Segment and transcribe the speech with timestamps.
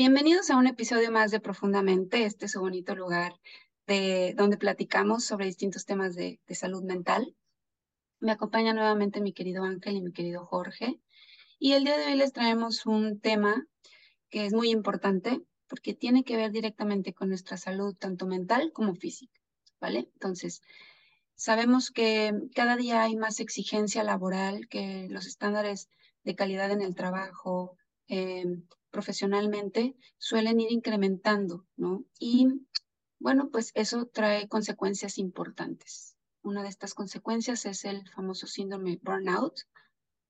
[0.00, 3.34] Bienvenidos a un episodio más de Profundamente, este es un bonito lugar
[3.86, 7.36] de, donde platicamos sobre distintos temas de, salud mental.
[8.18, 10.98] Me acompaña nuevamente mi querido Ángel y mi querido Jorge.
[11.58, 13.66] Y el día de hoy les traemos un tema
[14.30, 18.94] que es muy importante porque tiene que ver directamente con nuestra salud, tanto mental como
[18.94, 19.38] física,
[19.82, 20.08] ¿vale?
[20.14, 20.62] Entonces,
[21.34, 25.90] sabemos que cada día hay más exigencia laboral, que los estándares
[26.24, 27.76] de calidad en el trabajo,
[28.08, 28.46] eh,
[28.90, 32.04] profesionalmente suelen ir incrementando, ¿no?
[32.18, 32.48] Y
[33.18, 36.16] bueno, pues eso trae consecuencias importantes.
[36.42, 39.60] Una de estas consecuencias es el famoso síndrome burnout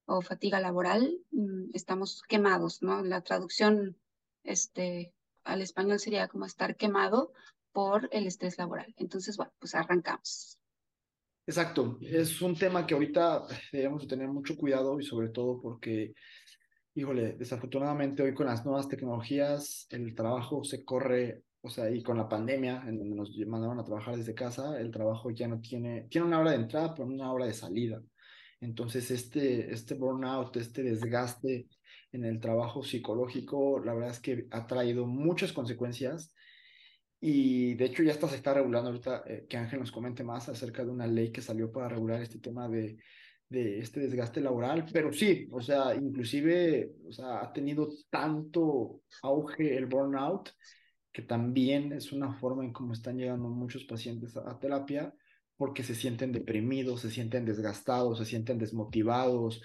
[0.06, 1.18] o fatiga laboral.
[1.30, 3.02] Mm, estamos quemados, ¿no?
[3.02, 3.96] La traducción
[4.42, 5.14] este,
[5.44, 7.32] al español sería como estar quemado
[7.72, 8.92] por el estrés laboral.
[8.96, 10.58] Entonces, bueno, pues arrancamos.
[11.46, 16.14] Exacto, es un tema que ahorita debemos tener mucho cuidado y sobre todo porque
[17.00, 22.18] híjole, desafortunadamente hoy con las nuevas tecnologías el trabajo se corre, o sea, y con
[22.18, 26.02] la pandemia, en donde nos mandaron a trabajar desde casa, el trabajo ya no tiene,
[26.10, 28.02] tiene una hora de entrada, pero una hora de salida.
[28.60, 31.68] Entonces, este, este burnout, este desgaste
[32.12, 36.34] en el trabajo psicológico, la verdad es que ha traído muchas consecuencias.
[37.18, 40.48] Y de hecho ya está, se está regulando ahorita, eh, que Ángel nos comente más
[40.50, 42.98] acerca de una ley que salió para regular este tema de
[43.50, 49.86] de este desgaste laboral, pero sí, o sea, inclusive, o ha tenido tanto auge el
[49.86, 50.50] burnout
[51.12, 55.12] que también es una forma en cómo están llegando muchos pacientes a, terapia
[55.56, 59.60] porque se sienten deprimidos, se sienten desgastados, se sienten desmotivados,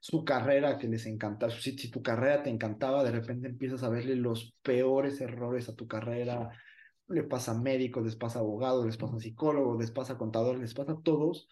[0.00, 3.88] su carrera que les encanta, si, si tu carrera te encantaba, de repente empiezas a
[3.88, 6.50] verle los peores errores a tu carrera,
[7.08, 10.18] le pasa a médicos, les pasa a abogados, les pasa a psicólogos, les pasa a
[10.18, 11.48] contadores, les pasa a todos,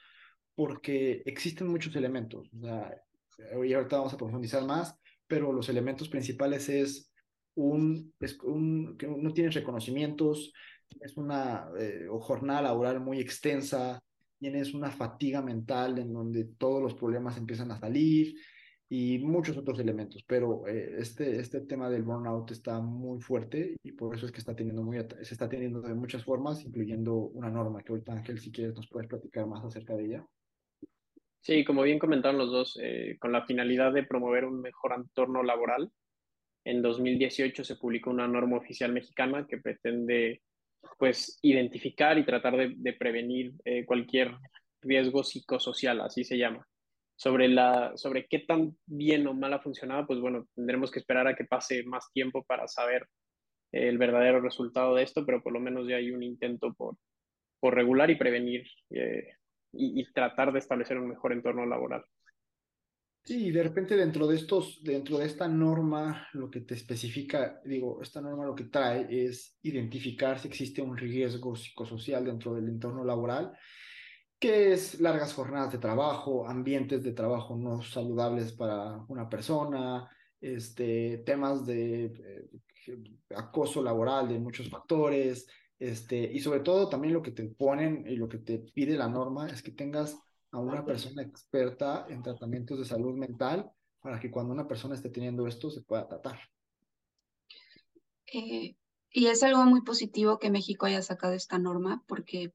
[0.59, 2.51] porque existen muchos elementos.
[2.53, 2.93] O sea,
[3.65, 4.93] y ahorita vamos a profundizar más,
[5.29, 7.13] pero los elementos principales es
[7.55, 10.53] un, es un que no tienes reconocimientos,
[11.01, 14.01] es una eh, jornada laboral muy extensa,
[14.41, 18.35] tienes una fatiga mental en donde todos los problemas empiezan a salir
[18.89, 23.93] y muchos otros elementos, pero eh, este, este tema del burnout está muy fuerte y
[23.93, 27.49] por eso es que está teniendo muy, se está teniendo de muchas formas, incluyendo una
[27.49, 30.27] norma que ahorita Ángel, si quieres, nos puedes platicar más acerca de ella.
[31.41, 35.43] Sí, como bien comentaron los dos, eh, con la finalidad de promover un mejor entorno
[35.43, 35.91] laboral,
[36.65, 40.43] en 2018 se publicó una norma oficial mexicana que pretende
[40.99, 44.37] pues identificar y tratar de, prevenir eh, cualquier
[44.83, 46.67] riesgo psicosocial, así se llama.
[47.17, 51.27] Sobre, la, sobre qué tan bien o mal ha funcionado, pues bueno, tendremos que esperar
[51.27, 53.07] a que pase más tiempo para saber
[53.73, 56.97] el verdadero resultado de esto, pero por lo menos ya hay un intento por,
[57.61, 59.38] por regular y prevenir eh,
[59.73, 62.05] y, tratar de establecer un mejor entorno laboral.
[63.25, 68.01] Sí, de repente dentro de estos, dentro de esta norma, lo que te especifica, digo,
[68.01, 73.05] esta norma lo que trae es identificar si existe un riesgo psicosocial dentro del entorno
[73.05, 73.53] laboral,
[74.39, 80.09] que es largas jornadas de trabajo, ambientes de trabajo no saludables para una persona,
[80.41, 82.49] este, temas de eh,
[83.37, 85.49] acoso laboral de muchos factores,
[85.79, 89.09] este, y sobre todo también lo que te ponen y lo que te pide la
[89.09, 90.19] norma es que tengas
[90.51, 95.11] a una persona experta en tratamientos de salud mental para que cuando una persona esté
[95.11, 96.39] teniendo esto se pueda tratar.
[98.33, 98.77] Eh,
[99.11, 102.53] y es algo muy positivo que México haya sacado esta norma porque,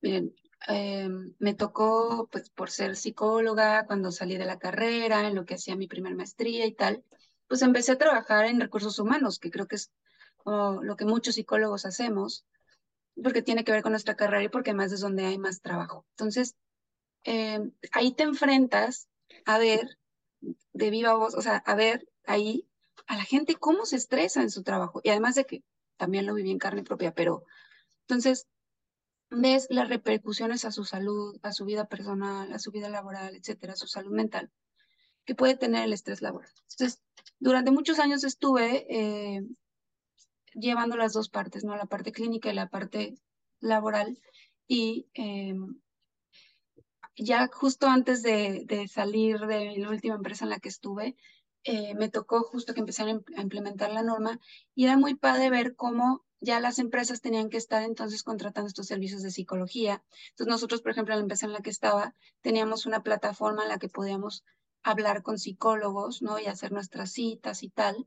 [0.00, 0.34] miren,
[0.66, 5.54] em, me tocó, pues por ser psicóloga, cuando salí de la carrera, en lo que
[5.54, 7.04] hacía mi primer maestría y tal,
[7.46, 9.90] pues empecé a trabajar en recursos humanos, que creo que es
[10.82, 12.44] lo que muchos psicólogos hacemos,
[13.22, 16.06] porque tiene que ver con nuestra carrera y porque más es donde hay más trabajo.
[16.10, 16.56] Entonces,
[17.24, 17.60] eh,
[17.92, 19.08] ahí te enfrentas
[19.44, 19.98] a ver
[20.72, 22.68] de viva voz, o sea, a ver ahí
[23.06, 25.00] a la gente cómo se estresa en su trabajo.
[25.02, 25.64] Y además de que
[25.96, 27.44] también lo viví en carne propia, pero
[28.02, 28.46] entonces
[29.30, 33.74] ves las repercusiones a su salud, a su vida personal, a su vida laboral, etcétera,
[33.74, 34.50] a su salud mental,
[35.24, 36.50] que puede tener el estrés laboral.
[36.70, 37.02] Entonces,
[37.38, 39.42] durante muchos años estuve eh,
[40.54, 41.76] llevando las dos partes, ¿no?
[41.76, 43.16] La parte clínica y la parte
[43.60, 44.20] laboral.
[44.66, 45.80] Y em,
[47.16, 51.16] ya justo antes de, salir de la última empresa en la que estuve,
[51.64, 54.38] eh, me tocó justo que empezaron a implementar la norma
[54.74, 58.86] y era muy padre ver cómo ya las empresas tenían que estar entonces contratando estos
[58.86, 60.04] servicios de psicología.
[60.30, 63.70] Entonces nosotros, por ejemplo, en la empresa en la que estaba, teníamos una plataforma en
[63.70, 64.44] la que podíamos
[64.84, 66.38] hablar con psicólogos, ¿no?
[66.38, 68.06] Y hacer nuestras citas y tal.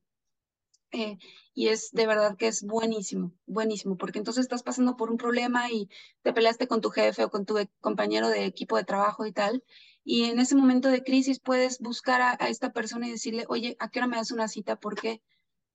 [0.94, 1.18] Eh,
[1.54, 5.72] y es de verdad que es buenísimo, buenísimo, porque entonces estás pasando por un problema
[5.72, 5.90] y
[6.22, 9.32] te peleaste con tu jefe o con tu e, compañero de equipo de trabajo y
[9.32, 9.64] tal,
[10.04, 13.90] y en ese momento de crisis puedes buscar a, esta persona y decirle, oye, ¿a
[13.90, 14.76] qué hora me das una cita?
[14.78, 15.22] Porque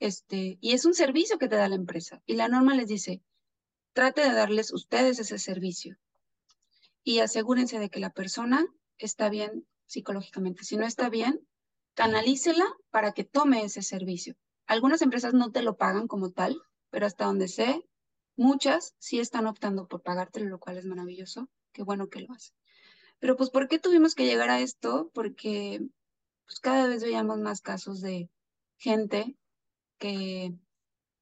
[0.01, 2.23] este, y es un servicio que te da la empresa.
[2.27, 3.23] Y la norma les dice,
[3.93, 5.97] trate de darles ustedes ese servicio
[7.03, 8.67] y asegúrense de que la persona
[8.99, 10.65] está bien psicológicamente.
[10.65, 11.41] Si no está bien,
[11.95, 14.37] canalícela para que tome ese servicio.
[14.67, 16.61] Algunas empresas no te lo pagan como tal,
[16.91, 17.83] pero hasta donde sé,
[18.37, 21.49] muchas sí están optando por pagártelo, lo cual es maravilloso.
[21.73, 22.55] Qué bueno que lo hacen.
[23.19, 25.11] Pero pues, ¿por qué tuvimos que llegar a esto?
[25.15, 25.81] Porque
[26.47, 28.31] pues, cada vez veíamos más casos de
[28.77, 29.37] gente
[29.99, 30.55] que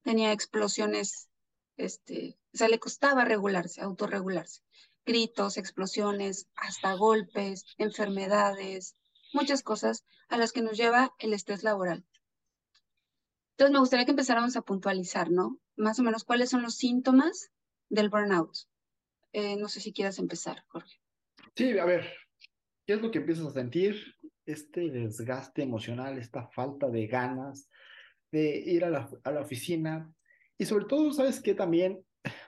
[0.02, 1.29] tenía explosiones,
[1.76, 4.62] este, o sea, le costaba regularse, autorregularse.
[5.06, 8.96] Gritos, explosiones, hasta golpes, enfermedades,
[9.32, 12.05] muchas cosas a las que nos lleva el estrés laboral.
[13.54, 15.60] Entonces, me gustaría que empezáramos a puntualizar, ¿no?
[15.76, 17.52] Más o menos cuáles son los síntomas
[17.88, 18.56] del burnout.
[19.32, 21.00] Eh, no sé si quieras empezar, Jorge.
[21.54, 22.12] Sí, a ver,
[22.86, 23.96] ¿qué es lo que empiezas a sentir?
[24.44, 27.70] Este desgaste emocional, esta falta de ganas
[28.32, 30.12] de ir a la, a la oficina.
[30.58, 31.54] Y sobre todo, ¿sabes qué?
[31.54, 32.04] También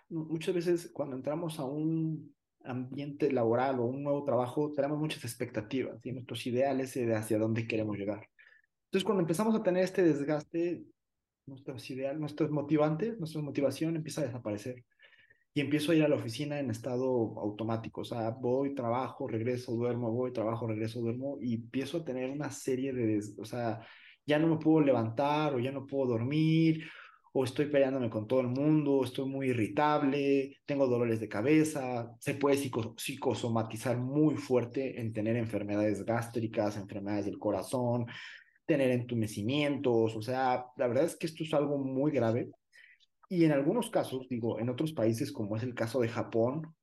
[0.09, 6.05] muchas veces cuando entramos a un ambiente laboral o un nuevo trabajo, tenemos muchas expectativas
[6.05, 8.29] y nuestros ideales de hacia dónde queremos llegar.
[8.87, 10.85] Entonces, cuando empezamos a tener este desgaste,
[11.47, 14.85] nuestros ideales, nuestros motivantes, nuestra motivación empieza a desaparecer.
[15.55, 19.73] Y empiezo a ir a la oficina en estado automático, o sea, voy, trabajo, regreso,
[19.73, 23.81] duermo, voy, trabajo, regreso, duermo, y empiezo a tener una serie de, o sea,
[24.27, 26.85] ya no me puedo levantar o ya no puedo dormir,
[27.33, 32.35] o estoy peleándome con todo el mundo, estoy muy irritable, tengo dolores de cabeza, se
[32.35, 32.57] puede
[32.97, 38.07] psicosomatizar muy fuerte en tener enfermedades gástricas, enfermedades del corazón,
[38.67, 42.51] tener entumecimientos, o sea, la verdad es que esto es algo muy grave
[43.29, 46.75] y en algunos casos, digo, en otros países, como es el caso de Japón,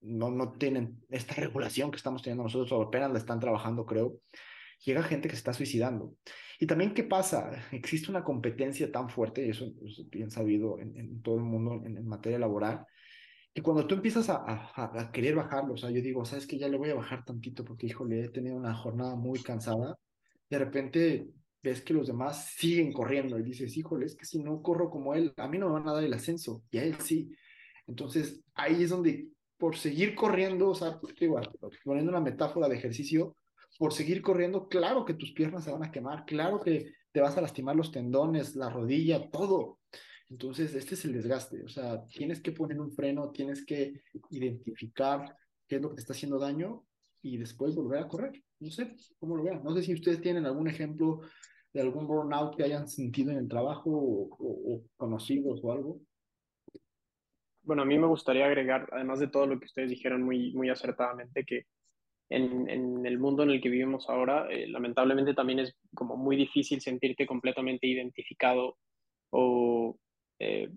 [0.00, 4.18] no, no tienen esta regulación que estamos teniendo nosotros, o apenas la están trabajando, creo.
[4.84, 6.16] Llega gente que se está suicidando.
[6.58, 7.52] Y también, ¿qué pasa?
[7.72, 11.86] Existe una competencia tan fuerte, y eso es bien sabido en, en todo el mundo
[11.86, 12.84] en, en, materia laboral,
[13.54, 16.58] que cuando tú empiezas a, a, a, querer bajarlo, o sea, yo digo, ¿sabes que
[16.58, 19.96] Ya le voy a bajar tantito porque, híjole, he tenido una jornada muy cansada.
[20.52, 21.30] De repente
[21.62, 25.14] ves que los demás siguen corriendo y dices, híjole, es que si no corro como
[25.14, 27.34] él, a mí no me van a dar el ascenso y a él sí.
[27.86, 31.50] Entonces ahí es donde por seguir corriendo, o sea, igual,
[31.82, 33.34] poniendo una metáfora de ejercicio,
[33.78, 37.38] por seguir corriendo, claro que tus piernas se van a quemar, claro que te vas
[37.38, 39.78] a lastimar los tendones, la rodilla, todo.
[40.28, 45.34] Entonces, este es el desgaste, o sea, tienes que poner un freno, tienes que identificar
[45.66, 46.84] qué es lo que te está haciendo daño
[47.22, 48.42] y después volver a correr.
[48.62, 49.62] No sé cómo lo vean.
[49.64, 51.20] No sé si ustedes tienen algún ejemplo
[51.72, 56.00] de algún burnout que hayan sentido en el trabajo o, conocidos o algo?
[57.62, 60.68] Bueno, a mí me gustaría agregar, además de todo lo que ustedes dijeron muy, muy
[60.68, 61.66] acertadamente, que
[62.28, 66.36] en, en el mundo en el que vivimos ahora, eh, lamentablemente también es como muy
[66.36, 68.78] difícil sentirte completamente identificado
[69.30, 69.96] o
[70.38, 70.70] eh,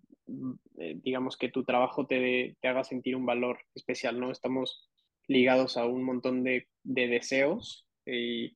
[0.78, 4.32] eh, digamos que tu trabajo te, te haga sentir un valor especial, ¿no?
[4.32, 4.90] Estamos
[5.28, 8.56] ligados a un montón de, de deseos y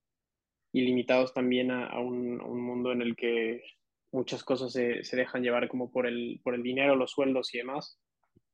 [0.71, 3.63] y limitados también a, un, un, mundo en el que
[4.11, 7.59] muchas cosas se, se, dejan llevar como por el, por el dinero, los sueldos y
[7.59, 7.99] demás.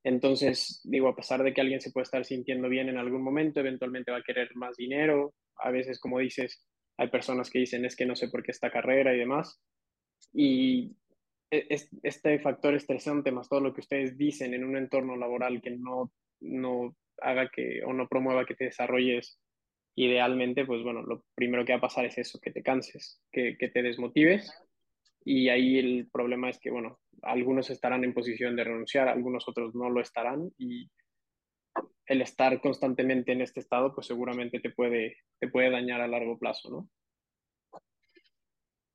[0.03, 3.59] Entonces, digo, a pesar de que alguien se puede estar sintiendo bien en algún momento,
[3.59, 5.33] eventualmente va a querer más dinero.
[5.57, 6.63] A veces, como dices,
[6.97, 9.59] hay personas que dicen es que no sé por qué esta carrera y demás.
[10.31, 10.95] Y
[11.51, 11.67] e,
[12.03, 16.11] este factor estresante más todo lo que ustedes dicen en un entorno laboral que no,
[16.39, 19.39] no haga que o no promueva que te desarrolles
[19.95, 23.57] idealmente, pues bueno, lo primero que va a pasar es eso, que te canses, que,
[23.57, 24.51] que te desmotives.
[25.23, 29.73] Y ahí el problema es que, bueno, algunos estarán en posición de renunciar, algunos otros
[29.73, 30.51] no lo estarán.
[30.57, 30.91] Y
[32.05, 36.37] el estar constantemente en este estado, pues seguramente te puede, te puede dañar a largo
[36.37, 36.89] plazo, ¿no?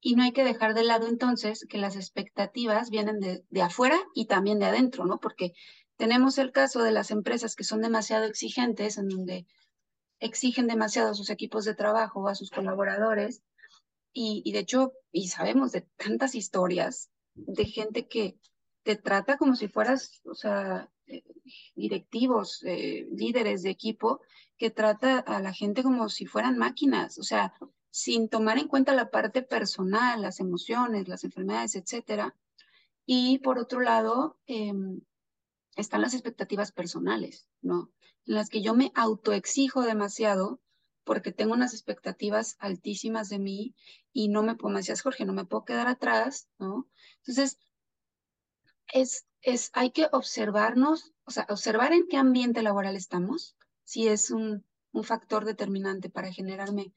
[0.03, 3.99] Y no hay que dejar de lado entonces que las expectativas vienen de, de, afuera
[4.15, 5.19] y también de adentro, ¿no?
[5.19, 5.53] Porque
[6.01, 9.47] tenemos el caso de las empresas que son demasiado exigentes, en donde
[10.19, 13.43] exigen demasiado a sus equipos de trabajo, a sus colaboradores,
[14.11, 18.39] y, de hecho, y sabemos de tantas historias de gente que
[18.83, 21.23] te trata como si fueras, o sea, eh,
[21.75, 24.23] directivos, eh, líderes de equipo,
[24.57, 27.53] que trata a la gente como si fueran máquinas, o sea,
[27.91, 32.35] sin tomar en cuenta la parte personal, las emociones, las enfermedades, etcétera.
[33.05, 34.73] Y por otro lado, eh,
[35.81, 37.91] están las expectativas personales, ¿no?
[38.27, 40.61] En las que yo me autoexijo demasiado
[41.05, 43.75] porque tengo unas expectativas altísimas de mí
[44.13, 46.89] y no me puedo, me decías Jorge, no me puedo quedar atrás, ¿no?
[47.19, 47.59] Entonces,
[48.93, 54.31] es, es, hay que observarnos, o sea, observar en qué ambiente laboral estamos, si es
[54.31, 56.93] un, un factor determinante para generarme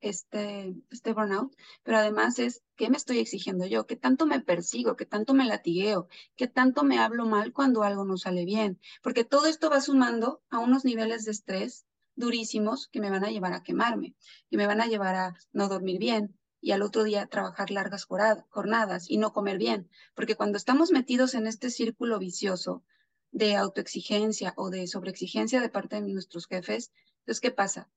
[0.00, 4.96] este, este burnout, pero además es qué me estoy exigiendo yo, qué tanto me persigo,
[4.96, 9.24] qué tanto me latigueo, qué tanto me hablo mal cuando algo no sale bien, porque
[9.24, 13.52] todo esto va sumando a unos niveles de estrés durísimos que me van a llevar
[13.52, 14.14] a quemarme,
[14.50, 18.06] y me van a llevar a no dormir bien y al otro día trabajar largas
[18.06, 22.82] jornadas y no comer bien, porque cuando estamos metidos en este círculo vicioso
[23.30, 26.92] de autoexigencia o de sobreexigencia de parte de nuestros jefes,
[27.26, 27.90] entonces, ¿qué pasa?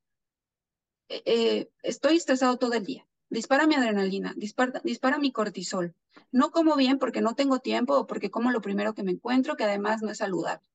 [1.10, 3.08] Eh, estoy estresado todo el día.
[3.30, 5.96] Dispara mi adrenalina, dispara, dispara mi cortisol.
[6.32, 9.56] No como bien porque no tengo tiempo o porque como lo primero que me encuentro,
[9.56, 10.68] que además no es saludable.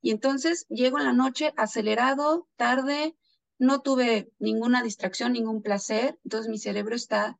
[0.00, 3.16] Y entonces llego en la noche acelerado, tarde,
[3.58, 6.18] no tuve ninguna distracción, ningún placer.
[6.24, 7.38] Entonces mi cerebro está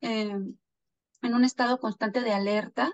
[0.00, 0.56] em,
[1.22, 2.92] en un estado constante de alerta.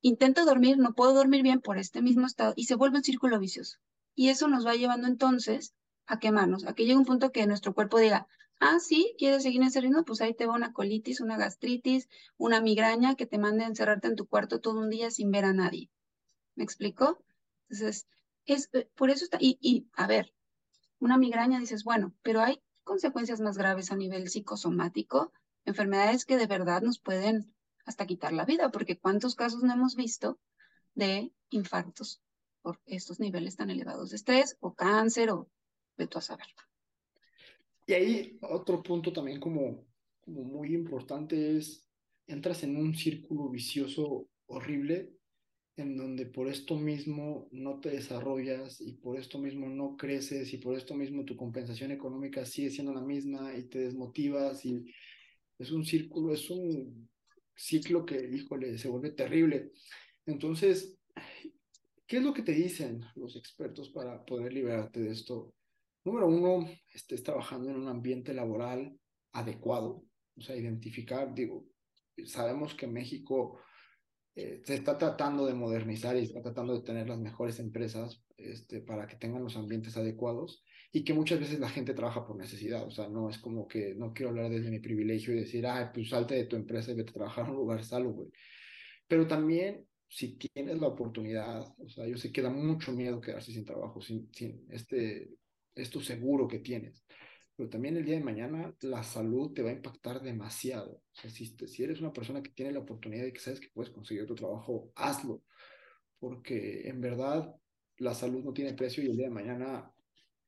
[0.00, 3.38] Intento dormir, no puedo dormir bien por este mismo estado y se vuelve un círculo
[3.38, 3.78] vicioso.
[4.14, 5.74] Y eso nos va llevando entonces
[6.06, 8.26] a quemarnos, a que llegue un punto que nuestro cuerpo diga,
[8.60, 12.08] ah, sí, quieres seguir en ese ritmo, pues ahí te va una colitis, una gastritis,
[12.36, 15.44] una migraña que te mande a encerrarte en tu cuarto todo un día sin ver
[15.44, 15.90] a nadie.
[16.54, 17.24] ¿Me explico?
[17.68, 18.06] Entonces,
[18.46, 20.32] es, eh, por eso está, y, y a ver,
[20.98, 25.32] una migraña dices, bueno, pero hay consecuencias más graves a nivel psicosomático,
[25.64, 27.52] enfermedades que de verdad nos pueden
[27.84, 30.38] hasta quitar la vida, porque cuántos casos no hemos visto
[30.94, 32.20] de infartos
[32.60, 35.48] por estos niveles tan elevados de estrés o cáncer o
[35.96, 36.46] de a saber.
[37.86, 39.86] Y ahí otro punto también como,
[40.20, 41.88] como muy importante es,
[42.26, 45.12] entras en un círculo vicioso horrible
[45.76, 50.58] en donde por esto mismo no te desarrollas y por esto mismo no creces y
[50.58, 54.84] por esto mismo tu compensación económica sigue siendo la misma y te desmotivas y
[55.58, 57.08] es un círculo, es un
[57.54, 59.72] ciclo que, híjole, se vuelve terrible.
[60.26, 60.98] Entonces,
[62.06, 65.54] ¿qué es lo que te dicen los expertos para poder liberarte de esto?
[66.04, 68.98] Número uno, estés trabajando en un ambiente laboral
[69.32, 70.04] adecuado,
[70.36, 71.66] o sea, identificar, digo,
[72.24, 73.60] sabemos que México
[74.34, 78.80] eh, se está tratando de modernizar y está tratando de tener las mejores empresas este,
[78.80, 82.86] para que tengan los ambientes adecuados y que muchas veces la gente trabaja por necesidad,
[82.86, 85.90] o sea, no es como que no quiero hablar desde mi privilegio y decir, ah,
[85.94, 88.28] pues salte de tu empresa y vete a trabajar en un lugar salvo.
[89.06, 93.52] Pero también, si tienes la oportunidad, o sea, yo sé que da mucho miedo quedarse
[93.52, 95.30] sin trabajo, sin, sin este,
[95.74, 97.04] esto seguro que tienes
[97.56, 100.92] pero también el día de mañana la salud te va a impactar demasiado.
[100.92, 103.68] O sea, si, si eres una persona que tiene la oportunidad y que sabes que
[103.72, 105.42] puedes conseguir tu trabajo, hazlo,
[106.18, 107.54] porque en verdad
[107.98, 109.92] la salud no tiene precio y el día de mañana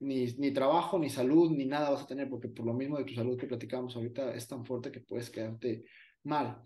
[0.00, 3.04] ni, ni trabajo, ni salud, ni nada vas a tener, porque por lo mismo de
[3.04, 5.84] tu salud que platicamos ahorita es tan fuerte que puedes quedarte
[6.24, 6.62] mal.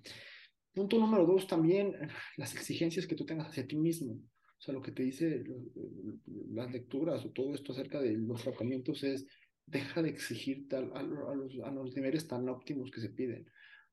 [0.72, 1.94] Punto número dos, también
[2.36, 4.20] las exigencias que tú tengas hacia ti mismo.
[4.58, 5.44] O sea, lo que te dice
[6.50, 9.26] las lecturas o todo esto acerca de los tratamientos es
[9.66, 13.46] deja de exigir tal, a, los, a los niveles tan óptimos que se piden.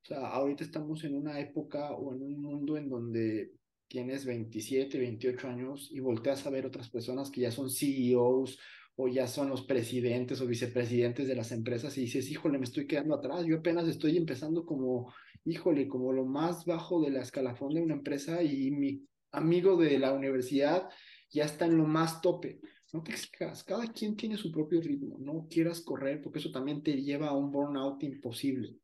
[0.04, 3.52] O sea, ahorita estamos en una época o en un mundo en donde
[3.88, 8.60] tienes 27, 28 años y volteas a ver otras personas que ya son CEOs
[8.96, 12.88] o ya son los presidentes o vicepresidentes de las empresas y dices, híjole, me estoy
[12.88, 17.74] quedando atrás, yo apenas estoy empezando como, híjole, como lo más bajo de la escalafón
[17.74, 20.90] de una empresa y mi amigo de la universidad
[21.30, 22.62] ya está en lo más tope.
[22.94, 26.82] No te exijas, cada quien tiene su propio ritmo, no quieras correr porque eso también
[26.82, 28.78] te lleva a un burnout imposible.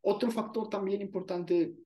[0.00, 1.76] Otro factor también importante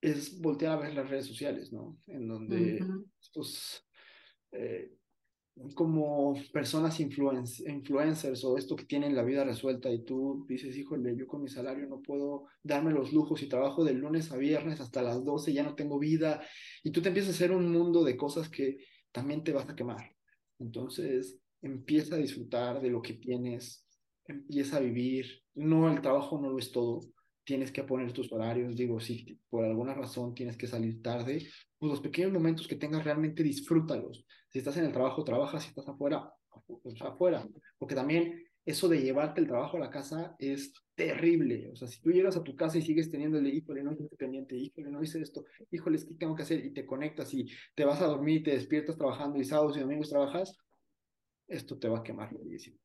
[0.00, 1.98] es voltear a ver las redes sociales, ¿no?
[2.06, 2.84] En donde
[3.20, 3.86] estos,
[4.52, 4.92] eh,
[5.74, 11.26] como personas influencers o esto que tienen la vida resuelta y tú dices, híjole, yo
[11.26, 15.02] con mi salario no puedo darme los lujos y trabajo de lunes a viernes hasta
[15.02, 16.42] las 12, ya no tengo vida
[16.82, 18.78] y tú te empiezas a hacer un mundo de cosas que
[19.12, 20.10] también te vas a quemar.
[20.58, 23.86] Entonces, empieza a disfrutar de lo que tienes,
[24.26, 25.26] empieza a vivir.
[25.54, 27.00] No, el trabajo no lo es todo.
[27.44, 28.74] Tienes que poner tus horarios.
[28.74, 31.46] Digo, si por alguna razón tienes que salir tarde,
[31.78, 34.24] pues los pequeños momentos que tengas realmente disfrútalos.
[34.54, 35.64] Si estás en el trabajo, trabajas.
[35.64, 36.32] Si estás afuera,
[36.64, 37.44] pues afuera.
[37.76, 41.72] Porque también eso de llevarte el trabajo a la casa es terrible.
[41.72, 44.08] O sea, si tú llegas a tu casa y sigues teniendo el híjole, no hice
[44.16, 47.48] pendiente, híjole, no hice esto, híjole, es que tengo que hacer, y te conectas y
[47.74, 50.56] te vas a dormir y te despiertas trabajando y sábados y domingos trabajas,
[51.48, 52.78] esto te va a quemar muchísimo.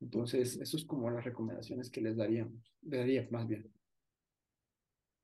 [0.00, 3.68] Entonces, eso es como las recomendaciones que les daríamos, le daría más bien.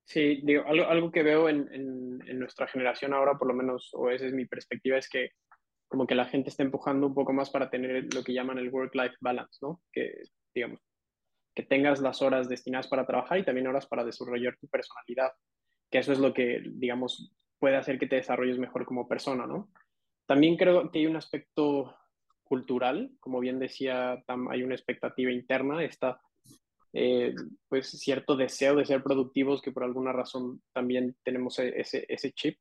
[0.03, 3.91] Sí, digo, algo, algo que veo en, en, en nuestra generación ahora, por lo menos,
[3.93, 5.31] o esa es mi perspectiva, es que
[5.91, 8.69] como que la gente está empujando un poco más para tener lo que llaman el
[8.69, 9.81] work-life balance, ¿no?
[9.91, 10.23] Que,
[10.55, 10.79] digamos,
[11.53, 15.33] que tengas las horas destinadas para trabajar y también horas para desarrollar tu personalidad,
[15.91, 19.69] que eso es lo que, digamos, puede hacer que te desarrolles mejor como persona, ¿no?
[20.25, 21.93] También creo que hay un aspecto
[22.45, 26.21] cultural, como bien decía Tam, hay una expectativa interna, esta
[26.93, 27.35] eh,
[27.67, 32.31] pues cierto deseo de ser productivos que por alguna razón también tenemos e-, ese, ese
[32.31, 32.57] chip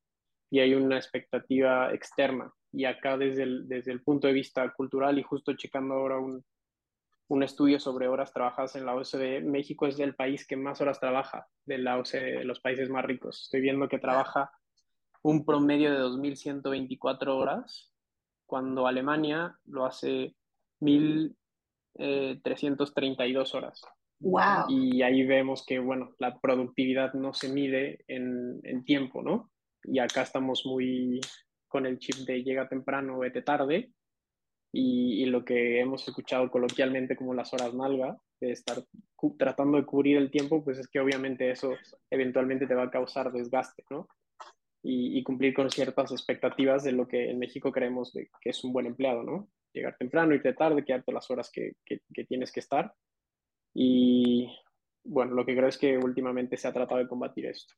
[0.50, 2.52] y hay una expectativa externa.
[2.72, 6.44] Y acá desde el, desde el punto de vista cultural y justo checando ahora un,
[7.28, 10.98] un estudio sobre horas trabajadas en la OCDE, México es el país que más horas
[10.98, 13.42] trabaja de la OCDE, de los países más ricos.
[13.44, 14.50] Estoy viendo que trabaja
[15.22, 17.92] un promedio de 2.124 horas,
[18.46, 20.34] cuando Alemania lo hace
[20.80, 23.82] 1.332 horas.
[24.18, 24.64] Wow.
[24.68, 29.49] Y ahí vemos que, bueno, la productividad no se mide en, en tiempo, ¿no?
[29.84, 31.20] Y acá estamos muy
[31.68, 33.92] con el chip de llega temprano, vete tarde.
[34.72, 38.82] Y, y lo que hemos escuchado coloquialmente como las horas nalga, de estar
[39.38, 41.74] tratando de cubrir el tiempo, pues es que obviamente eso
[42.10, 44.08] eventualmente te va a causar desgaste, ¿no?
[44.82, 48.64] Y, y, cumplir con ciertas expectativas de lo que en México creemos de, que es
[48.64, 49.50] un buen empleado, ¿no?
[49.74, 52.94] Llegar temprano, irte tarde, quedarte las horas que, que, que, tienes que estar.
[53.74, 54.48] Y
[55.04, 57.74] bueno, lo que creo es que últimamente se ha tratado de combatir esto.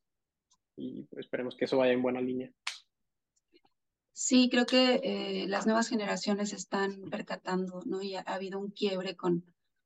[0.76, 2.52] Y esperemos que eso vaya en buena línea.
[4.12, 8.02] Sí, creo que eh, las nuevas generaciones están percatando, ¿no?
[8.02, 9.40] Y ha, ha habido un quiebre con,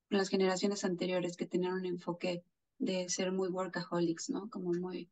[0.08, 2.42] con, las generaciones anteriores que tenían un enfoque
[2.78, 4.50] de ser muy workaholics, ¿no?
[4.50, 5.08] Como muy,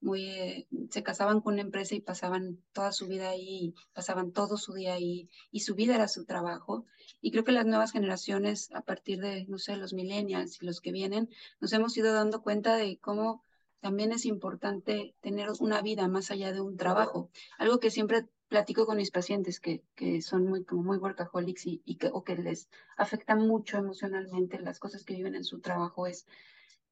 [0.00, 4.56] muy, eh, se casaban con una empresa y pasaban toda su vida ahí, pasaban todo
[4.56, 6.86] su día ahí, y su vida era su trabajo.
[7.20, 10.80] Y creo que las nuevas generaciones, a partir de, no sé, los millennials y los
[10.80, 11.28] que vienen,
[11.60, 13.44] nos hemos ido dando cuenta de cómo
[13.80, 17.30] también es importante tener una vida más allá de un trabajo.
[17.58, 21.96] Algo que siempre platico con mis pacientes que, que son muy, como muy workaholics y,
[21.96, 26.26] que, o que les afecta mucho emocionalmente las cosas que viven en su trabajo es,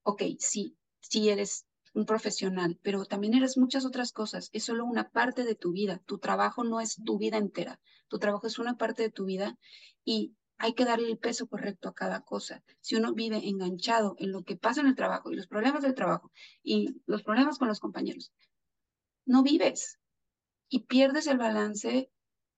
[0.03, 4.51] ok, sí, sí eres un profesional, pero también eres muchas otras cosas.
[4.53, 6.01] Es solo una parte de tu vida.
[6.07, 7.81] Tu trabajo no es tu vida entera.
[8.09, 9.59] Tu trabajo es una parte de tu vida
[10.05, 12.63] y hay que darle el peso correcto a cada cosa.
[12.81, 15.95] Si uno vive enganchado en lo que pasa en el trabajo y los problemas del
[15.95, 18.33] trabajo y los problemas con los compañeros,
[19.25, 19.99] no vives
[20.69, 22.11] y pierdes el balance,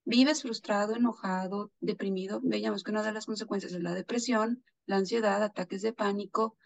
[0.05, 2.41] vives frustrado, enojado, deprimido.
[2.43, 6.57] Veíamos que una de las consecuencias es la depresión, la ansiedad, ataques de pánico,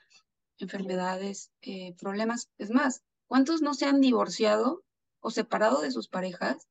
[0.59, 2.49] enfermedades, eh, problemas.
[2.59, 4.85] Es más, ¿cuántos no se han divorciado
[5.19, 6.69] o separado de sus parejas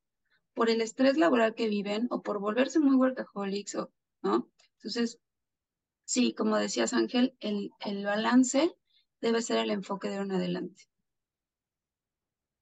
[0.54, 3.92] por el estrés laboral que viven o por volverse muy workaholics o,
[4.24, 4.52] ¿no?
[4.78, 5.20] Entonces,
[6.06, 8.72] sí, como decías Ángel, el, el balance
[9.22, 10.84] debe ser el enfoque de un adelante.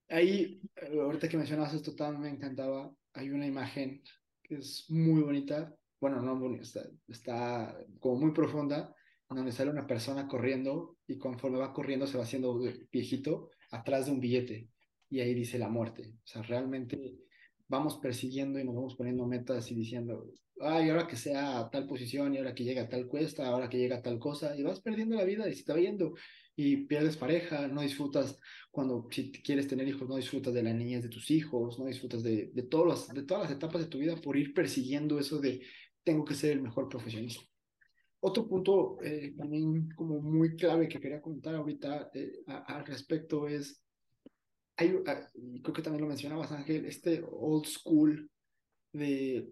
[0.09, 4.03] Ahí, ahorita que mencionabas esto, también me encantaba, hay una imagen
[4.43, 8.93] que es muy bonita, bueno, no bonita, está, está como muy profunda,
[9.35, 12.59] donde sale una persona corriendo y conforme va corriendo se va haciendo
[12.91, 14.69] viejito atrás de un billete
[15.09, 16.13] y ahí dice la muerte.
[16.23, 17.19] O sea, realmente
[17.71, 20.25] vamos persiguiendo y nos vamos poniendo metas y diciendo,
[20.59, 23.69] ay, ahora que sea a tal posición y ahora que llega a tal cuesta, ahora
[23.69, 26.13] que llega a tal cosa y vas perdiendo la vida y se está yendo
[26.55, 28.37] y pierdes pareja, no disfrutas
[28.71, 32.21] cuando si quieres tener hijos, no disfrutas de la niñez de tus hijos, no disfrutas
[32.23, 35.39] de, de, todos los, de todas las etapas de tu vida por ir persiguiendo eso
[35.39, 35.61] de
[36.03, 37.41] tengo que ser el mejor profesionista.
[38.19, 43.81] Otro punto eh, también como muy clave que quería comentar ahorita eh, al respecto es,
[44.77, 44.89] hay,
[45.61, 48.29] creo que también lo mencionabas Ángel, este old school
[48.93, 49.47] de,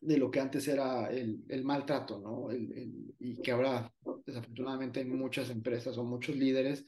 [0.00, 2.50] de lo que antes era el, el maltrato, ¿no?
[2.50, 3.92] El, y que ahora
[4.26, 6.84] desafortunadamente hay muchas empresas o muchos líderes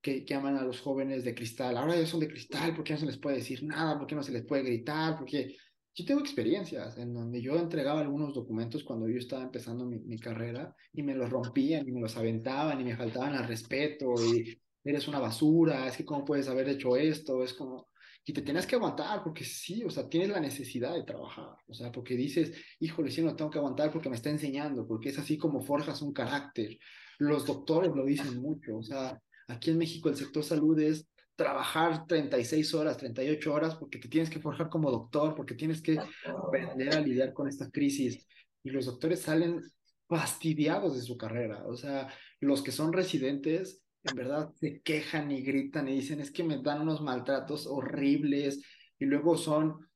[0.00, 1.76] que, que aman a los jóvenes de cristal.
[1.76, 3.98] Ahora ellos son de cristal, ¿por qué no se les puede decir nada?
[3.98, 5.16] ¿Por qué no se les puede gritar?
[5.16, 5.56] Porque
[5.94, 10.18] yo tengo experiencias en donde yo entregaba algunos documentos cuando yo estaba empezando mi, mi,
[10.18, 14.58] carrera y me los rompían y me los aventaban y me faltaban al respeto y
[14.84, 17.88] eres una basura, es que cómo puedes haber hecho esto, es como,
[18.24, 21.74] y te tenías que aguantar porque sí, o sea, tienes la necesidad de trabajar, o
[21.74, 25.18] sea, porque dices, híjole, sí, no tengo que aguantar porque me está enseñando, porque es
[25.18, 26.78] así como forjas un carácter.
[27.18, 32.06] Los doctores lo dicen mucho, o sea, aquí en México el sector salud es trabajar
[32.06, 36.94] 36 horas, 38 horas, porque te tienes que forjar como doctor, porque tienes que aprender
[36.94, 38.26] a lidiar con esta crisis.
[38.62, 39.60] Y los doctores salen
[40.08, 41.64] fastidiados de su carrera.
[41.66, 42.08] O sea,
[42.40, 46.60] los que son residentes, en verdad, se quejan y gritan y dicen, es que me
[46.62, 48.62] dan unos maltratos horribles.
[48.98, 49.88] Y luego son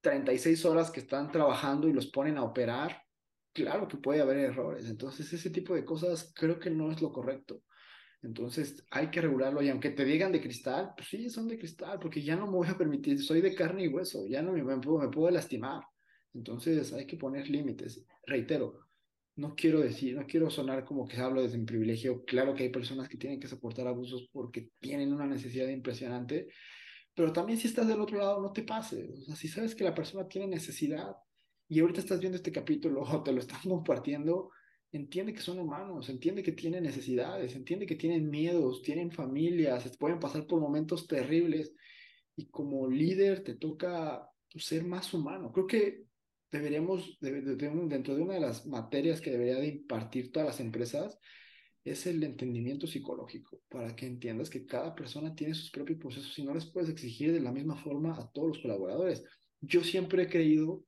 [0.00, 3.02] 36 horas que están trabajando y los ponen a operar.
[3.52, 4.88] Claro que puede haber errores.
[4.88, 7.62] Entonces, ese tipo de cosas creo que no es lo correcto.
[8.22, 11.98] Entonces hay que regularlo y aunque te digan de cristal, pues sí, son de cristal,
[11.98, 14.62] porque ya no me voy a permitir, soy de carne y hueso, ya no me,
[14.62, 15.82] me, puedo, me puedo lastimar.
[16.32, 18.04] Entonces hay que poner límites.
[18.24, 18.86] Reitero,
[19.36, 22.24] no quiero decir, no quiero sonar como que hablo desde mi privilegio.
[22.24, 26.48] Claro que hay personas que tienen que soportar abusos porque tienen una necesidad impresionante,
[27.14, 29.28] pero también si estás del otro lado, no te pases.
[29.28, 31.14] O si sabes que la persona tiene necesidad
[31.68, 34.50] y ahorita estás viendo este capítulo o te lo están compartiendo,
[34.92, 40.20] entiende que son humanos, entiende que tienen necesidades, entiende que tienen miedos, tienen familias, pueden
[40.20, 41.72] pasar por momentos terribles
[42.36, 45.50] y como líder te toca pues, ser más humano.
[45.52, 46.11] Creo que
[46.52, 51.18] deberíamos, dentro de una de las materias que debería de impartir todas las empresas,
[51.82, 56.44] es el entendimiento psicológico, para que entiendas que cada persona tiene sus propios procesos y
[56.44, 59.24] no les puedes exigir de la misma forma a todos los colaboradores.
[59.60, 60.84] Yo siempre he creído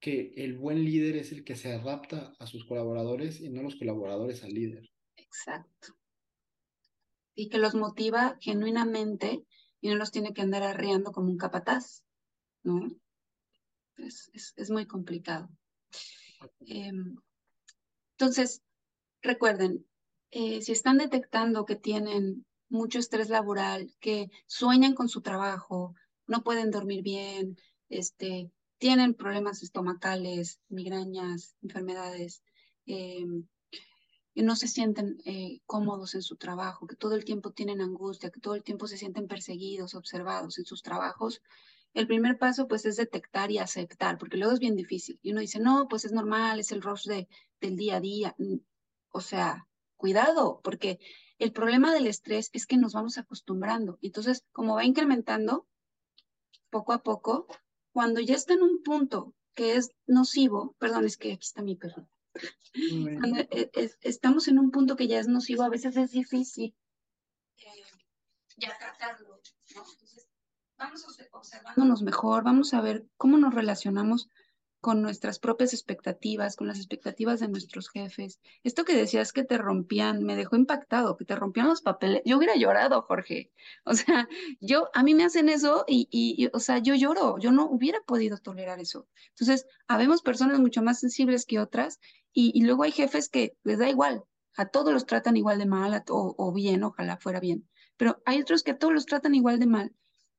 [0.00, 3.76] que el buen líder es el que se adapta a sus colaboradores y no los
[3.76, 4.88] colaboradores al líder.
[5.16, 5.94] Exacto.
[7.34, 9.44] Y que los motiva genuinamente
[9.80, 12.02] y no los tiene que andar arreando como un capataz,
[12.64, 12.90] ¿no?
[13.96, 15.48] Es, es, muy complicado.
[16.60, 17.16] Em,
[18.12, 18.62] entonces,
[19.22, 19.86] recuerden,
[20.30, 25.94] eh, si están detectando que tienen mucho estrés laboral, que sueñan con su trabajo,
[26.26, 27.56] no pueden dormir bien,
[27.88, 32.42] este, tienen problemas estomacales, migrañas, enfermedades,
[32.86, 33.24] eh,
[34.34, 38.30] que no se sienten eh, cómodos en su trabajo, que todo el tiempo tienen angustia,
[38.30, 41.40] que todo el tiempo se sienten perseguidos, observados en sus trabajos,
[41.96, 45.18] el primer paso pues es detectar y aceptar, porque luego es bien difícil.
[45.22, 47.26] Y uno dice, no, pues es normal, es el rush de,
[47.58, 48.36] del día a día.
[49.08, 50.98] O sea, cuidado, porque
[51.38, 53.98] el problema del estrés es que nos vamos acostumbrando.
[54.02, 55.66] Entonces, como va incrementando
[56.68, 57.46] poco a poco,
[57.92, 61.76] cuando ya está en un punto que es nocivo, perdón, es que aquí está mi
[61.76, 62.06] perro.
[63.20, 63.70] Cuando e,
[64.02, 66.76] estamos en un punto que ya es nocivo, a veces es difícil
[67.56, 67.82] eh,
[68.58, 69.40] ya tratarlo,
[69.74, 70.05] ¿no?
[70.78, 74.28] Vamos observándonos mejor, vamos a ver cómo nos relacionamos
[74.80, 78.40] con nuestras propias expectativas, con las expectativas de nuestros jefes.
[78.62, 82.22] Esto que decías que te rompían, me dejó impactado, que te rompían los papeles.
[82.24, 83.50] Yo hubiera llorado, Jorge.
[83.84, 84.28] O sea,
[84.60, 88.00] yo, a mí me hacen eso y, y, o sea, yo lloro, yo no hubiera
[88.02, 89.08] podido tolerar eso.
[89.30, 91.98] Entonces, habemos personas mucho más sensibles que otras
[92.32, 94.24] y, y luego hay jefes que les da igual,
[94.56, 98.40] a todos los tratan igual de mal o, o bien, ojalá fuera bien, pero hay
[98.40, 99.94] otros que a todos los tratan igual de mal.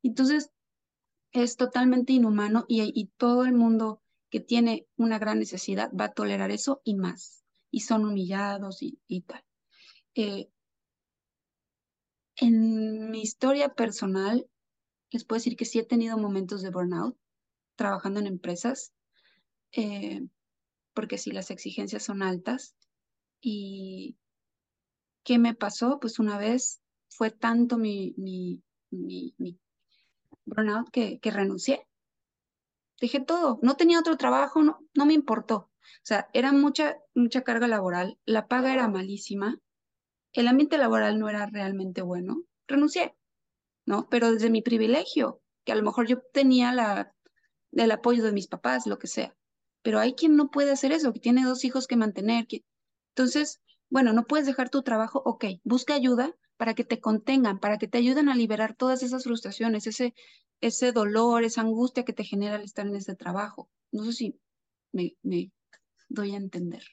[0.08, 0.52] Entonces,
[1.32, 6.14] es totalmente inhumano y, y todo el mundo que tiene una gran necesidad va a
[6.14, 9.44] tolerar eso y más, y son humillados y, tal.
[10.16, 10.50] Eh,
[12.38, 14.48] en mi historia personal,
[15.12, 17.18] les puedo decir que sí he tenido momentos de burnout
[17.76, 18.94] trabajando en empresas,
[19.72, 20.26] eh,
[20.94, 22.76] porque sí, las exigencias son altas.
[23.40, 24.18] ¿Y
[25.24, 26.00] qué me pasó?
[26.00, 29.60] Pues una vez fue tanto mi, mi, mi, mi
[30.48, 31.86] burnout que, renuncié
[33.00, 35.56] dejé todo, no tenía otro trabajo, no, no me importó.
[35.56, 39.60] O sea, era mucha, mucha carga laboral, la paga era malísima,
[40.34, 43.16] el ambiente laboral no era realmente bueno, renuncié,
[43.86, 44.08] ¿no?
[44.10, 47.14] Pero desde mi privilegio, que a lo mejor yo tenía la,
[47.72, 49.36] el apoyo de mis papás, lo que sea.
[49.84, 52.48] Pero hay quien no puede hacer eso, que tiene dos hijos que mantener.
[52.48, 52.66] Que...
[53.16, 57.78] Entonces, bueno, no puedes dejar tu trabajo, ok, busca ayuda para que te contengan, para
[57.78, 60.14] que te ayuden a liberar todas esas frustraciones, ese,
[60.60, 63.70] ese dolor, esa angustia que te genera el estar en ese trabajo.
[63.92, 64.40] No sé si
[64.92, 65.52] me, me
[66.10, 66.84] doy a entender.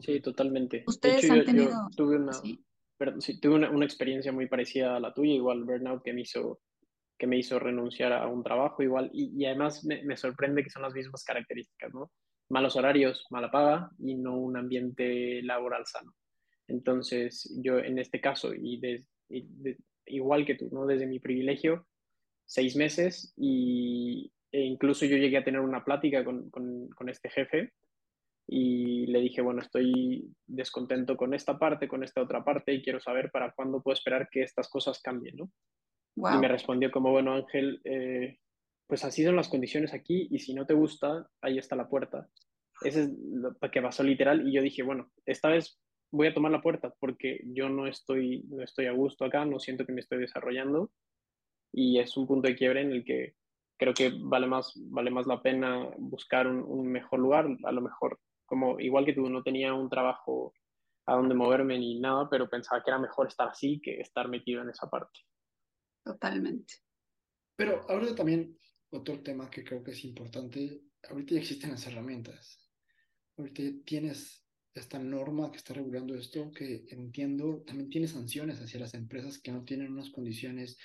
[0.00, 0.84] Sí, totalmente.
[0.86, 1.72] Ustedes han tenido...
[1.94, 2.32] tuve, una,
[3.40, 6.60] tuve una, experiencia muy parecida a la tuya, igual burnout que me hizo
[7.16, 10.70] que me hizo renunciar a un trabajo igual y, y además me, me, sorprende que
[10.70, 12.10] son las mismas características, ¿no?
[12.48, 16.12] Malos horarios, mala paga y no un ambiente laboral sano.
[16.68, 19.04] Entonces yo en este caso y, de,
[20.06, 20.86] igual que tú, ¿no?
[20.86, 21.86] Desde mi privilegio
[22.46, 27.72] seis meses y, e incluso yo llegué a tener una plática con, con, este jefe
[28.46, 33.00] y le dije, bueno, estoy descontento con esta parte, con esta otra parte y quiero
[33.00, 35.50] saber para cuándo puedo esperar que estas cosas cambien, ¿no?
[36.16, 38.38] Y me respondió como, bueno, Ángel, eh,
[38.86, 42.28] pues así son las condiciones aquí y si no te gusta, ahí está la puerta.
[42.82, 45.80] Ese es lo que pasó literal y yo dije, bueno, esta vez
[46.14, 49.58] voy a tomar la puerta porque yo no estoy, no estoy a gusto acá, no
[49.58, 50.92] siento que me estoy desarrollando
[51.72, 53.34] y es un punto de quiebre en el que
[53.76, 58.20] creo que vale más, vale más la pena buscar un, mejor lugar, a lo mejor
[58.46, 60.54] como igual que tú no tenía un trabajo
[61.06, 64.62] a donde moverme ni nada, pero pensaba que era mejor estar así que estar metido
[64.62, 65.20] en esa parte.
[66.04, 66.74] Totalmente.
[67.56, 68.56] Pero ahora también
[68.90, 72.70] otro tema que creo que es importante, ahorita ya existen las herramientas.
[73.36, 74.43] Ahorita tienes
[74.74, 79.52] esta norma que está regulando esto, que entiendo, también tiene sanciones hacia las empresas que
[79.52, 80.76] no tienen unas condiciones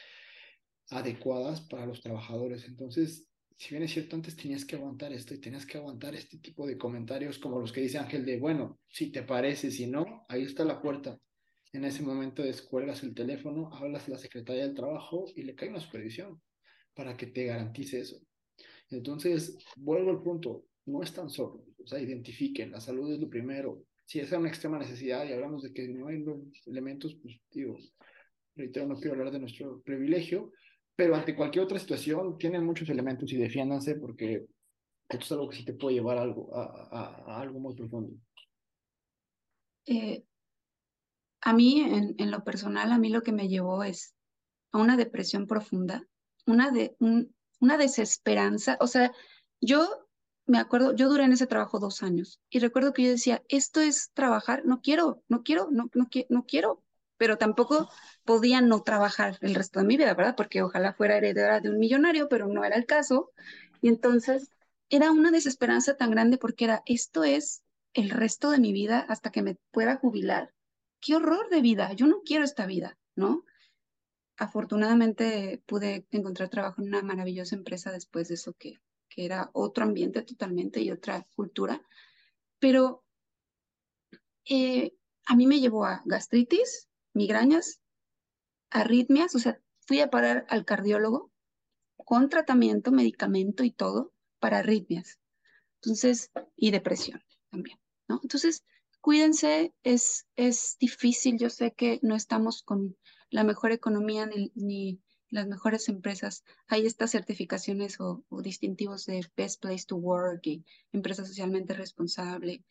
[0.90, 2.66] adecuadas para los trabajadores.
[2.66, 6.38] Entonces, si bien es cierto, antes tenías que aguantar esto y tenías que aguantar este
[6.38, 10.26] tipo de comentarios como los que dice Ángel de, bueno, si te parece, si no,
[10.30, 11.20] ahí está la puerta.
[11.74, 15.70] En ese momento descuelgas el teléfono, hablas a la secretaria del trabajo y le cae
[15.70, 16.42] una supervisión
[16.94, 18.20] para que te garantice eso.
[18.90, 23.84] Entonces, vuelvo al punto, no están solos, o sea, identifiquen, la salud es lo primero,
[24.06, 26.24] si es una extrema necesidad y hablamos de que no hay
[26.66, 27.78] elementos, pues digo,
[28.56, 30.52] reitero, no quiero hablar de nuestro privilegio,
[30.96, 34.48] pero ante cualquier otra situación tienen muchos elementos y defiéndanse porque
[35.08, 38.16] esto es algo que sí te puede llevar a algo, a, algo muy profundo.
[39.86, 40.24] Eh,
[41.42, 44.16] a mí, en, en, lo personal, a mí lo que me llevó es
[44.72, 46.08] a una depresión profunda,
[46.46, 48.78] una, de, un, una desesperanza.
[48.82, 49.12] O sea,
[49.62, 50.09] yo
[50.50, 53.82] me acuerdo, yo duré en ese trabajo dos años y recuerdo que yo decía, esto
[53.82, 55.90] es trabajar, no quiero, no quiero, no,
[56.48, 56.84] quiero,
[57.18, 57.88] pero tampoco
[58.26, 60.36] podía no trabajar el resto de mi vida, ¿verdad?
[60.36, 63.32] Porque ojalá fuera heredera de un millonario, pero no era el caso.
[63.82, 64.52] Y entonces
[64.90, 67.62] era una desesperanza tan grande porque era, esto es
[67.94, 70.52] el resto de mi vida hasta que me pueda jubilar.
[71.00, 73.46] Qué horror de vida, yo no quiero esta vida, ¿no?
[74.36, 78.80] Afortunadamente pude encontrar trabajo en una maravillosa empresa después de eso que,
[79.26, 81.82] era otro ambiente totalmente y otra cultura,
[82.60, 83.04] pero
[84.46, 84.94] eh,
[85.26, 87.82] a mí me llevó a gastritis, migrañas,
[88.72, 91.32] arritmias, o sea, fui a parar al cardiólogo
[91.98, 95.20] con tratamiento, medicamento y todo para arritmias.
[95.82, 98.20] Entonces, y depresión también, ¿no?
[98.24, 98.64] Entonces,
[99.02, 102.98] cuídense, es, es difícil, yo sé que no estamos con
[103.30, 106.44] la mejor economía ni las mejores empresas.
[106.68, 112.64] Hay estas certificaciones o, distintivos de Best Place to Work y empresa socialmente responsable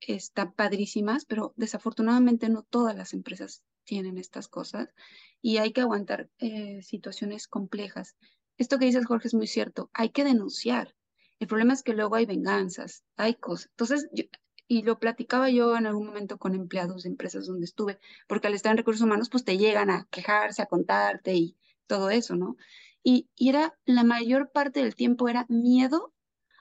[0.00, 4.88] está padrísimas, pero desafortunadamente no todas las empresas tienen estas cosas
[5.42, 8.16] y hay que aguantar eh, situaciones complejas.
[8.56, 9.90] Esto que dices, Jorge, es muy cierto.
[9.92, 10.94] Hay que denunciar.
[11.38, 13.70] El problema es que luego hay venganzas, hay cosas.
[13.70, 14.08] Entonces,
[14.68, 18.54] y lo platicaba yo en algún momento con empleados de empresas donde estuve, porque al
[18.54, 21.56] estar en recursos humanos, pues te llegan a quejarse, a contarte y
[21.90, 22.56] todo eso, ¿no?
[23.02, 26.14] Y, era la mayor parte del tiempo era miedo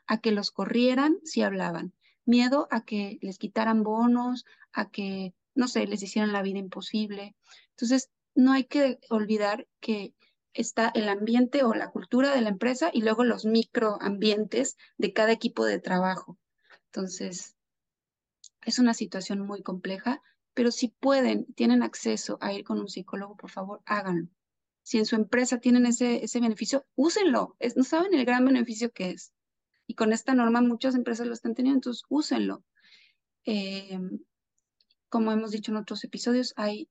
[0.07, 1.93] a que los corrieran si hablaban
[2.29, 7.35] miedo a que les quitaran bonos, a que, no sé, les hicieran la vida imposible.
[7.71, 10.13] Entonces, no hay que olvidar que
[10.53, 15.31] está el ambiente o la cultura de la empresa y luego los microambientes de cada
[15.31, 16.37] equipo de trabajo.
[16.85, 17.55] Entonces,
[18.63, 20.21] es una situación muy compleja,
[20.53, 24.29] pero si pueden, tienen acceso a ir con un psicólogo, por favor, háganlo.
[24.89, 27.55] Si en su empresa tienen ese, ese beneficio, úsenlo.
[27.75, 29.33] no saben el gran beneficio que es.
[29.85, 32.63] Y con esta norma muchas empresas lo están teniendo, entonces úsenlo.
[33.45, 33.99] Eh,
[35.07, 36.89] como hemos dicho en otros episodios, hay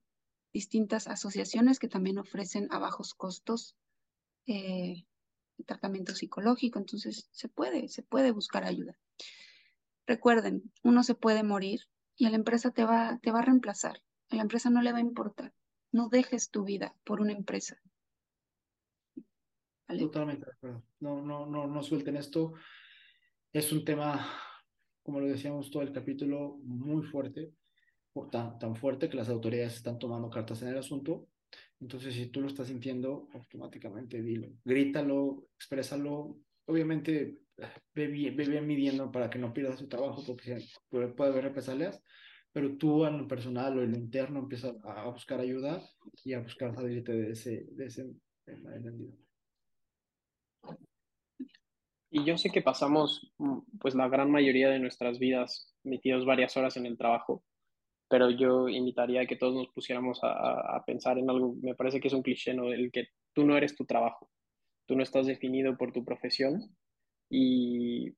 [0.53, 3.75] distintas asociaciones que también ofrecen a bajos costos
[4.47, 5.03] eh,
[5.65, 8.97] tratamiento psicológico, entonces se puede, se puede buscar ayuda.
[10.07, 11.81] Recuerden, uno se puede morir
[12.15, 14.01] y la empresa te va, te va a reemplazar.
[14.29, 15.53] A la empresa no le va a importar.
[15.91, 17.77] No dejes tu vida por una empresa.
[19.97, 20.83] Totalmente de acuerdo.
[20.99, 22.53] No, no, no, no suelten esto.
[23.51, 24.27] Es un tema,
[25.01, 27.51] como lo decíamos todo el capítulo, muy fuerte,
[28.31, 31.27] tan, tan fuerte que las autoridades están tomando cartas en el asunto.
[31.79, 36.37] Entonces, si tú lo estás sintiendo, automáticamente dilo, grítalo, exprésalo.
[36.65, 37.39] Obviamente,
[37.95, 42.03] ve bien, ve midiendo para que no pierdas tu trabajo porque puede haber represalias,
[42.51, 45.81] pero tú en lo personal o en lo interno empiezas a buscar ayuda
[46.23, 48.05] y a buscar salirte de ese, de ese
[48.61, 49.28] malentendido.
[52.11, 56.55] Y yo sé que pasamos mm, pues la gran mayoría de nuestras vidas metidos varias
[56.57, 57.43] horas en el trabajo,
[58.09, 61.99] pero yo invitaría a que todos nos pusiéramos a, a pensar en algo, me parece
[61.99, 62.71] que es un cliché, ¿no?
[62.73, 64.29] El que tú no eres tu trabajo,
[64.87, 66.75] tú no estás definido por tu profesión
[67.29, 68.11] y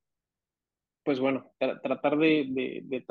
[1.04, 3.06] pues bueno, tratar de, de, de,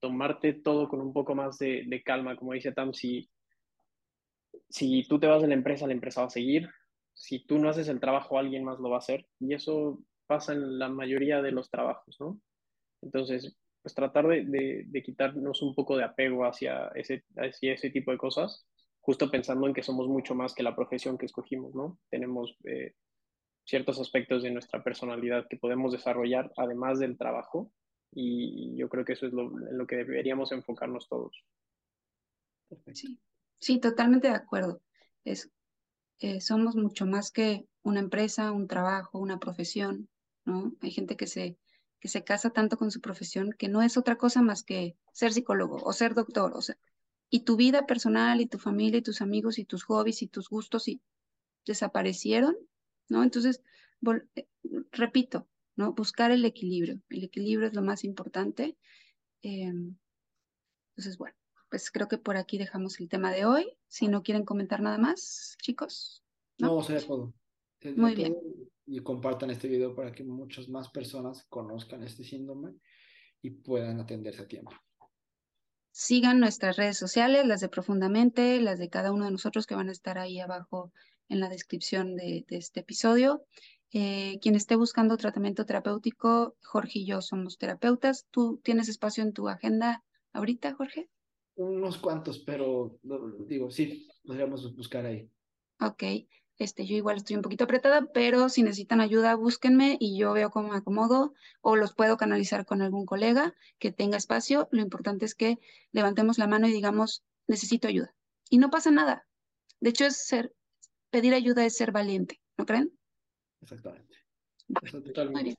[0.00, 3.30] tomarte todo con un poco más de, calma, como dice Tam, si,
[4.68, 6.68] si tú te vas de la empresa, la empresa va a seguir,
[7.14, 9.26] si tú no haces el trabajo, alguien más lo va a hacer.
[9.38, 12.40] Y eso pasa en la mayoría de los trabajos, ¿no?
[13.02, 18.12] Entonces, pues tratar de, de, quitarnos un poco de apego hacia ese, hacia ese tipo
[18.12, 18.66] de cosas,
[19.00, 21.98] justo pensando en que somos mucho más que la profesión que escogimos, ¿no?
[22.08, 22.94] Tenemos eh,
[23.64, 27.72] ciertos aspectos de nuestra personalidad que podemos desarrollar además del trabajo
[28.12, 31.44] y yo creo que eso es lo, en lo que deberíamos enfocarnos todos.
[32.92, 33.18] Sí,
[33.58, 34.80] sí, totalmente de acuerdo.
[35.24, 35.50] Es
[36.20, 40.08] eh, somos mucho más que una empresa, un trabajo, una profesión,
[40.44, 40.72] ¿no?
[40.80, 41.58] Hay gente que se,
[42.00, 45.32] que se casa tanto con su profesión que no es otra cosa más que ser
[45.32, 46.60] psicólogo o ser doctor, o
[47.30, 50.48] y tu vida personal y tu familia y tus amigos y tus hobbies y tus
[50.48, 51.00] gustos y
[51.66, 52.56] desaparecieron,
[53.08, 53.22] ¿no?
[53.22, 53.62] Entonces,
[54.36, 54.46] eh,
[54.92, 55.92] repito, ¿no?
[55.94, 57.00] Buscar el equilibrio.
[57.08, 58.76] El equilibrio es lo más importante.
[59.42, 59.96] Em,
[60.90, 61.41] entonces, bueno
[61.72, 63.72] pues creo que por aquí dejamos el tema de hoy.
[63.88, 66.22] Si no quieren comentar nada más, chicos.
[66.58, 67.32] No, no sería todo.
[67.96, 68.36] Muy bien.
[68.84, 72.74] Y compartan este video para que muchas más personas conozcan este síndrome
[73.40, 74.72] y puedan atenderse a tiempo.
[75.92, 79.88] sigan nuestras redes sociales, las de Profundamente, las de cada uno de nosotros que van
[79.88, 80.92] a estar ahí abajo
[81.30, 83.46] en la descripción de, este episodio.
[83.92, 88.26] Eh, quien esté buscando tratamiento terapéutico, Jorge y yo somos terapeutas.
[88.30, 90.04] ¿Tú tienes espacio en tu agenda
[90.34, 91.08] ahorita, Jorge?
[91.54, 92.98] Unos cuantos, pero
[93.46, 95.30] digo, sí, podríamos buscar ahí.
[95.80, 96.02] Ok,
[96.58, 100.50] este, yo igual estoy un poquito apretada, pero si necesitan ayuda, búsquenme y yo veo
[100.50, 104.68] cómo me acomodo o los puedo canalizar con algún colega que tenga espacio.
[104.70, 105.58] Lo importante es que
[105.90, 108.14] levantemos la mano y digamos, necesito ayuda.
[108.48, 109.26] Y no pasa nada.
[109.80, 110.54] De hecho, es ser,
[111.10, 112.96] pedir ayuda es ser valiente, ¿no creen?
[113.60, 114.16] Exactamente.
[115.32, 115.56] Muy bien.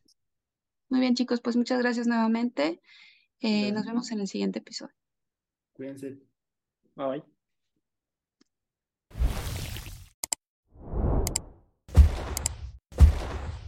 [0.89, 2.81] Muy bien, chicos, pues muchas gracias nuevamente.
[3.41, 4.95] Eh, nos vemos en el siguiente episodio.
[5.73, 6.19] Cuídense.
[6.95, 7.23] Bye.